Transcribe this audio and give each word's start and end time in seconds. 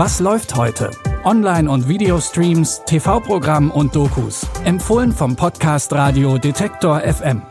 Was 0.00 0.20
läuft 0.20 0.54
heute? 0.54 0.92
Online- 1.24 1.68
und 1.68 1.88
Videostreams, 1.88 2.82
TV-Programm 2.86 3.72
und 3.72 3.96
Dokus. 3.96 4.46
Empfohlen 4.64 5.10
vom 5.10 5.34
Podcast 5.34 5.92
Radio 5.92 6.38
Detektor 6.38 7.00
FM. 7.00 7.42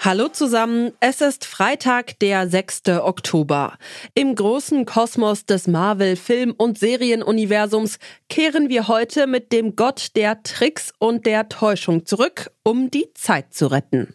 Hallo 0.00 0.28
zusammen, 0.28 0.92
es 1.00 1.20
ist 1.20 1.44
Freitag, 1.44 2.18
der 2.20 2.48
6. 2.48 2.88
Oktober. 3.02 3.76
Im 4.14 4.34
großen 4.34 4.86
Kosmos 4.86 5.44
des 5.44 5.66
Marvel-Film- 5.66 6.54
und 6.56 6.78
Serienuniversums 6.78 7.98
kehren 8.30 8.70
wir 8.70 8.88
heute 8.88 9.26
mit 9.26 9.52
dem 9.52 9.76
Gott 9.76 10.16
der 10.16 10.42
Tricks 10.42 10.94
und 10.98 11.26
der 11.26 11.50
Täuschung 11.50 12.06
zurück, 12.06 12.50
um 12.62 12.90
die 12.90 13.12
Zeit 13.12 13.52
zu 13.52 13.66
retten. 13.66 14.14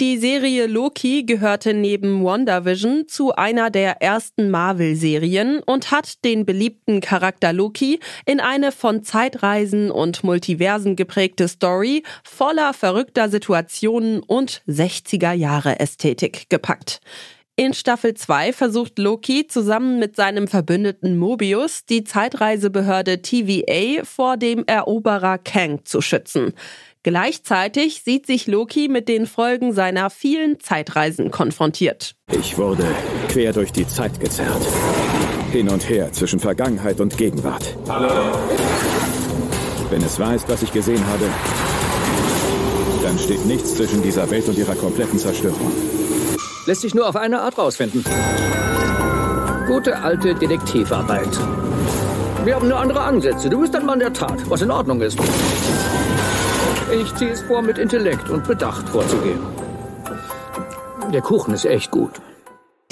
Die 0.00 0.18
Serie 0.18 0.66
Loki 0.66 1.22
gehörte 1.22 1.72
neben 1.72 2.24
WandaVision 2.24 3.06
zu 3.06 3.32
einer 3.36 3.70
der 3.70 4.02
ersten 4.02 4.50
Marvel-Serien 4.50 5.60
und 5.60 5.92
hat 5.92 6.24
den 6.24 6.44
beliebten 6.44 7.00
Charakter 7.00 7.52
Loki 7.52 8.00
in 8.26 8.40
eine 8.40 8.72
von 8.72 9.04
Zeitreisen 9.04 9.92
und 9.92 10.24
Multiversen 10.24 10.96
geprägte 10.96 11.46
Story 11.46 12.02
voller 12.24 12.74
verrückter 12.74 13.28
Situationen 13.28 14.18
und 14.24 14.62
60er 14.66 15.32
Jahre 15.32 15.78
Ästhetik 15.78 16.50
gepackt. 16.50 17.00
In 17.54 17.72
Staffel 17.72 18.14
2 18.14 18.52
versucht 18.52 18.98
Loki 18.98 19.46
zusammen 19.46 20.00
mit 20.00 20.16
seinem 20.16 20.48
Verbündeten 20.48 21.16
Mobius 21.16 21.84
die 21.84 22.02
Zeitreisebehörde 22.02 23.22
TVA 23.22 24.02
vor 24.02 24.36
dem 24.36 24.64
Eroberer 24.66 25.38
Kang 25.38 25.84
zu 25.84 26.00
schützen. 26.00 26.52
Gleichzeitig 27.04 28.02
sieht 28.02 28.26
sich 28.26 28.46
Loki 28.46 28.88
mit 28.88 29.10
den 29.10 29.26
Folgen 29.26 29.74
seiner 29.74 30.08
vielen 30.08 30.58
Zeitreisen 30.58 31.30
konfrontiert. 31.30 32.16
Ich 32.32 32.56
wurde 32.56 32.86
quer 33.28 33.52
durch 33.52 33.72
die 33.72 33.86
Zeit 33.86 34.18
gezerrt. 34.20 34.62
Hin 35.52 35.68
und 35.68 35.86
her 35.86 36.10
zwischen 36.12 36.40
Vergangenheit 36.40 37.02
und 37.02 37.18
Gegenwart. 37.18 37.76
Hallo. 37.90 38.08
Wenn 39.90 40.00
es 40.00 40.18
wahr 40.18 40.34
ist, 40.34 40.48
was 40.48 40.62
ich 40.62 40.72
gesehen 40.72 41.06
habe, 41.06 41.26
dann 43.02 43.18
steht 43.18 43.44
nichts 43.44 43.74
zwischen 43.74 44.02
dieser 44.02 44.30
Welt 44.30 44.48
und 44.48 44.56
ihrer 44.56 44.74
kompletten 44.74 45.18
Zerstörung. 45.18 45.72
Lässt 46.64 46.80
sich 46.80 46.94
nur 46.94 47.06
auf 47.06 47.16
eine 47.16 47.42
Art 47.42 47.58
rausfinden. 47.58 48.02
Gute 49.66 49.98
alte 49.98 50.34
Detektivarbeit. 50.34 51.38
Wir 52.44 52.54
haben 52.54 52.68
nur 52.68 52.78
andere 52.78 53.02
Ansätze. 53.02 53.50
Du 53.50 53.60
bist 53.60 53.76
ein 53.76 53.84
Mann 53.84 53.98
der 53.98 54.14
Tat, 54.14 54.48
was 54.48 54.62
in 54.62 54.70
Ordnung 54.70 55.02
ist. 55.02 55.18
Ich 56.94 57.12
ziehe 57.16 57.30
es 57.30 57.42
vor, 57.42 57.60
mit 57.60 57.78
Intellekt 57.78 58.30
und 58.30 58.46
Bedacht 58.46 58.88
vorzugehen. 58.88 59.40
Der 61.12 61.22
Kuchen 61.22 61.52
ist 61.52 61.64
echt 61.64 61.90
gut. 61.90 62.20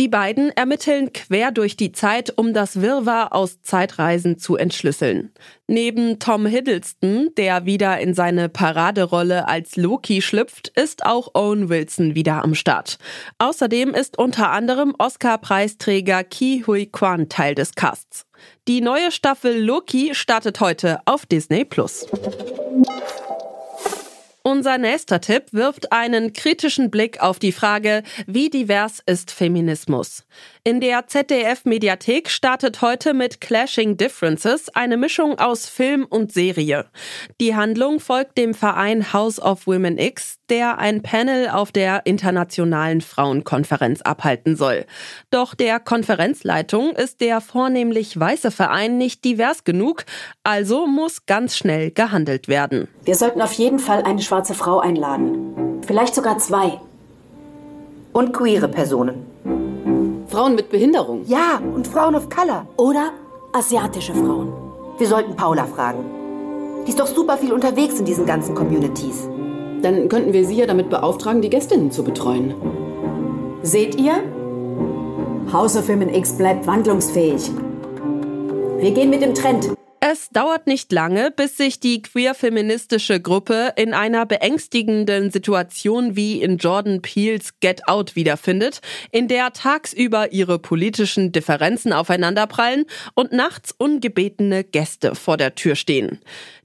Die 0.00 0.08
beiden 0.08 0.50
ermitteln 0.50 1.12
quer 1.12 1.52
durch 1.52 1.76
die 1.76 1.92
Zeit, 1.92 2.32
um 2.36 2.52
das 2.52 2.80
Wirrwarr 2.80 3.32
aus 3.32 3.62
Zeitreisen 3.62 4.38
zu 4.38 4.56
entschlüsseln. 4.56 5.30
Neben 5.68 6.18
Tom 6.18 6.46
Hiddleston, 6.46 7.28
der 7.36 7.64
wieder 7.64 8.00
in 8.00 8.12
seine 8.14 8.48
Paraderolle 8.48 9.46
als 9.46 9.76
Loki 9.76 10.20
schlüpft, 10.20 10.72
ist 10.74 11.06
auch 11.06 11.34
Owen 11.34 11.68
Wilson 11.68 12.16
wieder 12.16 12.42
am 12.42 12.56
Start. 12.56 12.98
Außerdem 13.38 13.94
ist 13.94 14.18
unter 14.18 14.50
anderem 14.50 14.96
Oscar-Preisträger 14.98 16.24
Ki 16.24 16.64
Hui 16.66 16.86
Kwan 16.86 17.28
Teil 17.28 17.54
des 17.54 17.76
Casts. 17.76 18.26
Die 18.66 18.80
neue 18.80 19.12
Staffel 19.12 19.62
Loki 19.62 20.16
startet 20.16 20.58
heute 20.58 20.98
auf 21.04 21.24
Disney 21.26 21.64
Plus. 21.64 22.08
Unser 24.44 24.76
nächster 24.76 25.20
Tipp 25.20 25.44
wirft 25.52 25.92
einen 25.92 26.32
kritischen 26.32 26.90
Blick 26.90 27.22
auf 27.22 27.38
die 27.38 27.52
Frage, 27.52 28.02
wie 28.26 28.50
divers 28.50 29.00
ist 29.06 29.30
Feminismus? 29.30 30.24
In 30.64 30.80
der 30.80 31.06
ZDF-Mediathek 31.06 32.28
startet 32.28 32.82
heute 32.82 33.14
mit 33.14 33.40
Clashing 33.40 33.96
Differences 33.96 34.68
eine 34.70 34.96
Mischung 34.96 35.38
aus 35.38 35.68
Film 35.68 36.06
und 36.08 36.32
Serie. 36.32 36.86
Die 37.40 37.54
Handlung 37.54 38.00
folgt 38.00 38.36
dem 38.36 38.52
Verein 38.52 39.12
House 39.12 39.40
of 39.40 39.66
Women 39.68 39.98
X, 39.98 40.38
der 40.48 40.78
ein 40.78 41.02
Panel 41.02 41.48
auf 41.48 41.72
der 41.72 42.04
Internationalen 42.04 43.00
Frauenkonferenz 43.00 44.02
abhalten 44.02 44.56
soll. 44.56 44.86
Doch 45.30 45.54
der 45.54 45.80
Konferenzleitung 45.80 46.90
ist 46.94 47.20
der 47.20 47.40
vornehmlich 47.40 48.18
weiße 48.18 48.50
Verein 48.50 48.98
nicht 48.98 49.24
divers 49.24 49.64
genug, 49.64 50.04
also 50.42 50.86
muss 50.86 51.26
ganz 51.26 51.56
schnell 51.56 51.90
gehandelt 51.90 52.48
werden. 52.48 52.88
Wir 53.04 53.14
sollten 53.14 53.40
auf 53.40 53.52
jeden 53.54 53.78
Fall 53.78 54.02
eine 54.02 54.20
schwarze 54.32 54.54
Frau 54.54 54.78
einladen. 54.78 55.82
Vielleicht 55.86 56.14
sogar 56.14 56.38
zwei. 56.38 56.80
Und 58.14 58.32
queere 58.32 58.66
Personen. 58.66 59.26
Frauen 60.26 60.54
mit 60.54 60.70
Behinderung. 60.70 61.20
Ja, 61.26 61.60
und 61.74 61.86
Frauen 61.86 62.14
of 62.14 62.30
Color. 62.30 62.66
Oder 62.78 63.10
asiatische 63.52 64.14
Frauen. 64.14 64.50
Wir 64.96 65.06
sollten 65.06 65.36
Paula 65.36 65.66
fragen. 65.66 66.02
Die 66.86 66.92
ist 66.92 66.98
doch 66.98 67.08
super 67.08 67.36
viel 67.36 67.52
unterwegs 67.52 67.98
in 67.98 68.06
diesen 68.06 68.24
ganzen 68.24 68.54
Communities. 68.54 69.28
Dann 69.82 70.08
könnten 70.08 70.32
wir 70.32 70.46
sie 70.46 70.56
ja 70.56 70.66
damit 70.66 70.88
beauftragen, 70.88 71.42
die 71.42 71.50
Gästinnen 71.50 71.90
zu 71.90 72.02
betreuen. 72.02 72.54
Seht 73.60 74.00
ihr? 74.00 74.14
House 75.52 75.76
of 75.76 75.90
Women 75.90 76.08
X 76.08 76.38
bleibt 76.38 76.66
wandlungsfähig. 76.66 77.50
Wir 78.78 78.92
gehen 78.92 79.10
mit 79.10 79.20
dem 79.20 79.34
Trend. 79.34 79.74
Es 80.04 80.30
dauert 80.30 80.66
nicht 80.66 80.90
lange, 80.90 81.30
bis 81.30 81.56
sich 81.56 81.78
die 81.78 82.02
queer-feministische 82.02 83.20
Gruppe 83.20 83.72
in 83.76 83.94
einer 83.94 84.26
beängstigenden 84.26 85.30
Situation 85.30 86.16
wie 86.16 86.42
in 86.42 86.56
Jordan 86.56 87.02
Peels 87.02 87.60
Get 87.60 87.86
Out 87.86 88.16
wiederfindet, 88.16 88.80
in 89.12 89.28
der 89.28 89.52
tagsüber 89.52 90.32
ihre 90.32 90.58
politischen 90.58 91.30
Differenzen 91.30 91.92
aufeinanderprallen 91.92 92.86
und 93.14 93.30
nachts 93.30 93.72
ungebetene 93.78 94.64
Gäste 94.64 95.14
vor 95.14 95.36
der 95.36 95.54
Tür 95.54 95.76
stehen. 95.76 96.18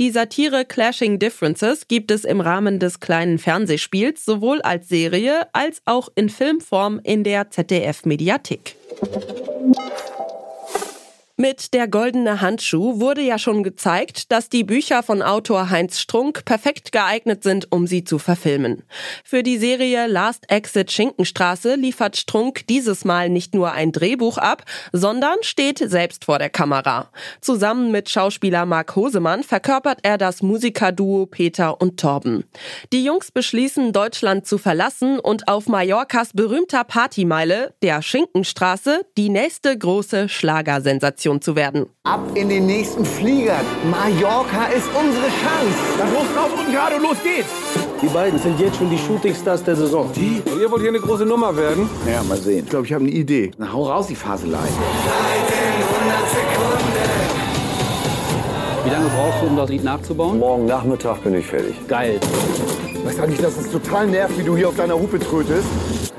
Die 0.00 0.10
Satire 0.10 0.64
Clashing 0.64 1.20
Differences 1.20 1.86
gibt 1.86 2.10
es 2.10 2.24
im 2.24 2.40
Rahmen 2.40 2.80
des 2.80 2.98
kleinen 2.98 3.38
Fernsehspiels 3.38 4.24
sowohl 4.24 4.60
als 4.62 4.88
Serie 4.88 5.46
als 5.52 5.82
auch 5.84 6.08
in 6.16 6.30
Filmform 6.30 7.00
in 7.04 7.22
der 7.22 7.48
ZDF-Mediathek. 7.48 8.74
Mit 11.40 11.72
Der 11.72 11.88
goldene 11.88 12.42
Handschuh 12.42 13.00
wurde 13.00 13.22
ja 13.22 13.38
schon 13.38 13.62
gezeigt, 13.62 14.30
dass 14.30 14.50
die 14.50 14.62
Bücher 14.62 15.02
von 15.02 15.22
Autor 15.22 15.70
Heinz 15.70 15.98
Strunk 15.98 16.44
perfekt 16.44 16.92
geeignet 16.92 17.42
sind, 17.44 17.72
um 17.72 17.86
sie 17.86 18.04
zu 18.04 18.18
verfilmen. 18.18 18.82
Für 19.24 19.42
die 19.42 19.56
Serie 19.56 20.06
Last 20.06 20.50
Exit 20.50 20.92
Schinkenstraße 20.92 21.76
liefert 21.76 22.18
Strunk 22.18 22.66
dieses 22.66 23.06
Mal 23.06 23.30
nicht 23.30 23.54
nur 23.54 23.72
ein 23.72 23.90
Drehbuch 23.90 24.36
ab, 24.36 24.64
sondern 24.92 25.36
steht 25.40 25.78
selbst 25.78 26.26
vor 26.26 26.38
der 26.38 26.50
Kamera. 26.50 27.08
Zusammen 27.40 27.90
mit 27.90 28.10
Schauspieler 28.10 28.66
Marc 28.66 28.94
Hosemann 28.94 29.42
verkörpert 29.42 30.00
er 30.02 30.18
das 30.18 30.42
Musikerduo 30.42 31.24
Peter 31.24 31.80
und 31.80 31.98
Torben. 31.98 32.44
Die 32.92 33.02
Jungs 33.02 33.32
beschließen, 33.32 33.94
Deutschland 33.94 34.46
zu 34.46 34.58
verlassen 34.58 35.18
und 35.18 35.48
auf 35.48 35.68
Mallorcas 35.68 36.34
berühmter 36.34 36.84
Partymeile, 36.84 37.72
der 37.80 38.02
Schinkenstraße, 38.02 39.06
die 39.16 39.30
nächste 39.30 39.78
große 39.78 40.28
Schlagersensation 40.28 41.29
zu 41.38 41.54
werden. 41.54 41.86
Ab 42.04 42.20
in 42.34 42.48
den 42.48 42.64
nächsten 42.66 43.04
Flieger. 43.04 43.60
Mallorca 43.90 44.66
ist 44.74 44.88
unsere 44.98 45.26
Chance. 45.26 45.78
Dann 45.98 46.12
los 46.14 46.24
drauf 46.34 46.50
und 46.58 46.72
gerade 46.72 46.96
los 46.96 47.16
geht's. 47.22 47.48
Die 48.00 48.08
beiden 48.08 48.38
sind 48.38 48.58
jetzt 48.58 48.78
schon 48.78 48.88
die 48.88 48.96
Shootingstars 48.96 49.62
der 49.62 49.76
Saison. 49.76 50.10
Die? 50.16 50.42
Ihr 50.58 50.70
wollt 50.70 50.80
hier 50.80 50.88
eine 50.88 51.00
große 51.00 51.26
Nummer 51.26 51.54
werden? 51.56 51.90
Ja, 52.10 52.22
mal 52.22 52.38
sehen. 52.38 52.64
Ich 52.64 52.70
glaube, 52.70 52.86
ich 52.86 52.92
habe 52.94 53.04
eine 53.04 53.12
Idee. 53.12 53.50
Na, 53.58 53.70
hau 53.70 53.84
raus, 53.84 54.06
die 54.06 54.16
Faselei. 54.16 54.58
Wie 58.84 58.90
lange 58.90 59.10
brauchst 59.14 59.42
du, 59.42 59.46
um 59.46 59.56
das 59.56 59.68
Lied 59.68 59.84
nachzubauen? 59.84 60.38
Morgen 60.38 60.64
Nachmittag 60.64 61.22
bin 61.22 61.34
ich 61.34 61.46
fertig. 61.46 61.74
Geil. 61.86 62.18
Weißt 63.04 63.18
du 63.18 63.22
eigentlich, 63.22 63.40
dass 63.40 63.56
es 63.58 63.70
total 63.70 64.06
nervt, 64.06 64.38
wie 64.38 64.42
du 64.42 64.56
hier 64.56 64.68
auf 64.68 64.76
deiner 64.76 64.94
Hupe 64.94 65.18
trötest? 65.18 65.66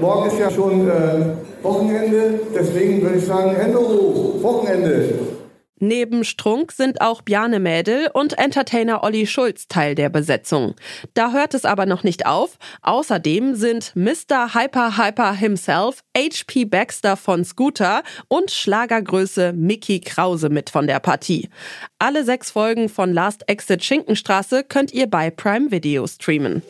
Morgen 0.00 0.30
ist 0.30 0.38
ja 0.38 0.50
schon 0.50 0.88
äh, 0.88 1.62
Wochenende, 1.62 2.40
deswegen 2.54 3.02
würde 3.02 3.18
ich 3.18 3.26
sagen, 3.26 3.54
Hände 3.54 3.78
hoch, 3.78 4.42
Wochenende. 4.42 5.14
Neben 5.82 6.24
Strunk 6.24 6.72
sind 6.72 7.00
auch 7.00 7.22
Bjarne 7.22 7.58
Mädel 7.58 8.10
und 8.12 8.38
Entertainer 8.38 9.02
Olli 9.02 9.26
Schulz 9.26 9.66
Teil 9.66 9.94
der 9.94 10.10
Besetzung. 10.10 10.74
Da 11.14 11.32
hört 11.32 11.54
es 11.54 11.64
aber 11.64 11.86
noch 11.86 12.02
nicht 12.02 12.26
auf. 12.26 12.58
Außerdem 12.82 13.54
sind 13.54 13.92
Mr. 13.94 14.54
Hyper 14.54 14.98
Hyper 14.98 15.32
himself, 15.34 16.00
HP 16.14 16.66
Baxter 16.66 17.16
von 17.16 17.46
Scooter 17.46 18.02
und 18.28 18.50
Schlagergröße 18.50 19.54
Mickey 19.54 20.00
Krause 20.00 20.50
mit 20.50 20.68
von 20.68 20.86
der 20.86 21.00
Partie. 21.00 21.48
Alle 21.98 22.24
sechs 22.24 22.50
Folgen 22.50 22.90
von 22.90 23.14
Last 23.14 23.48
Exit 23.48 23.82
Schinkenstraße 23.82 24.64
könnt 24.64 24.92
ihr 24.92 25.08
bei 25.08 25.30
Prime 25.30 25.70
Video 25.70 26.06
streamen. 26.06 26.62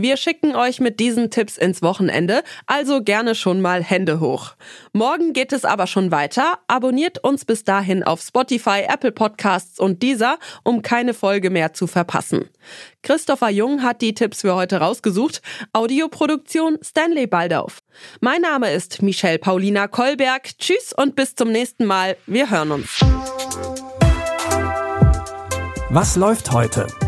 Wir 0.00 0.16
schicken 0.16 0.54
euch 0.54 0.78
mit 0.78 1.00
diesen 1.00 1.28
Tipps 1.28 1.56
ins 1.56 1.82
Wochenende, 1.82 2.44
also 2.66 3.02
gerne 3.02 3.34
schon 3.34 3.60
mal 3.60 3.82
Hände 3.82 4.20
hoch. 4.20 4.52
Morgen 4.92 5.32
geht 5.32 5.52
es 5.52 5.64
aber 5.64 5.88
schon 5.88 6.12
weiter. 6.12 6.60
Abonniert 6.68 7.24
uns 7.24 7.44
bis 7.44 7.64
dahin 7.64 8.04
auf 8.04 8.20
Spotify, 8.20 8.84
Apple 8.88 9.10
Podcasts 9.10 9.80
und 9.80 10.04
dieser, 10.04 10.38
um 10.62 10.82
keine 10.82 11.14
Folge 11.14 11.50
mehr 11.50 11.72
zu 11.74 11.88
verpassen. 11.88 12.48
Christopher 13.02 13.50
Jung 13.50 13.82
hat 13.82 14.00
die 14.00 14.14
Tipps 14.14 14.42
für 14.42 14.54
heute 14.54 14.76
rausgesucht. 14.76 15.42
Audioproduktion 15.72 16.78
Stanley 16.80 17.26
Baldauf. 17.26 17.80
Mein 18.20 18.42
Name 18.42 18.70
ist 18.70 19.02
Michelle 19.02 19.40
Paulina 19.40 19.88
Kolberg. 19.88 20.56
Tschüss 20.60 20.92
und 20.92 21.16
bis 21.16 21.34
zum 21.34 21.50
nächsten 21.50 21.86
Mal. 21.86 22.16
Wir 22.26 22.50
hören 22.50 22.70
uns. 22.70 23.00
Was 25.90 26.14
läuft 26.14 26.52
heute? 26.52 26.86